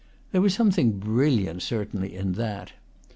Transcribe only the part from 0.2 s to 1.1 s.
There was something